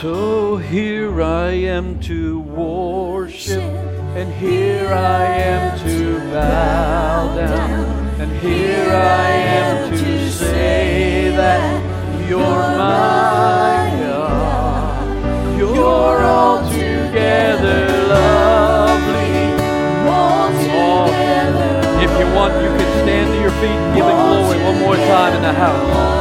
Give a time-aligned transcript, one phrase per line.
[0.00, 3.60] So here I am to worship,
[4.16, 7.84] and here I am to bow down,
[8.18, 19.52] and here I am to say that you're my God, you're altogether lovely,
[20.08, 21.80] altogether.
[22.00, 24.96] If you want, you can stand to your feet and give it glory one more
[24.96, 26.20] time in the house.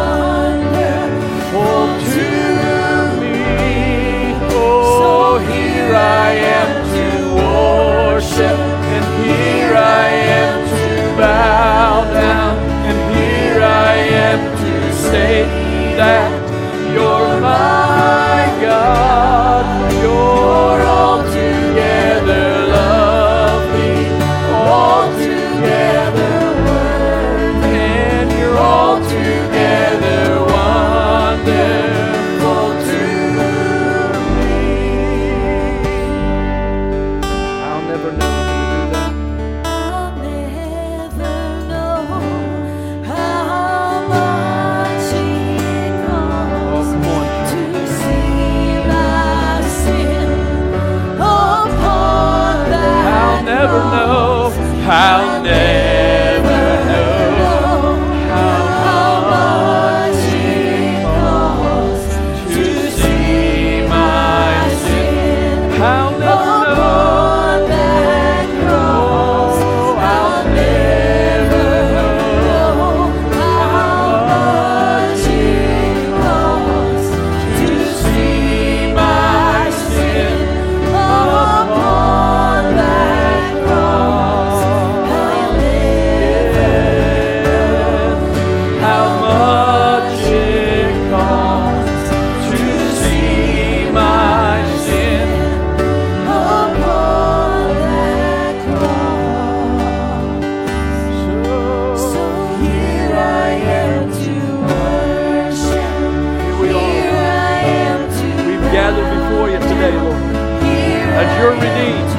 [111.39, 112.09] you're redeemed.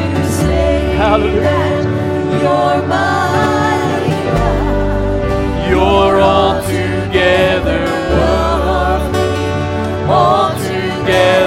[0.96, 1.60] Hallelujah.
[5.68, 7.82] You're all together,
[10.08, 11.39] all together.